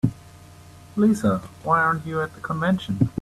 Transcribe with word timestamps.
Lisa, 0.95 1.37
why 1.61 1.79
aren't 1.79 2.07
you 2.07 2.21
at 2.23 2.33
the 2.33 2.41
convention? 2.41 2.97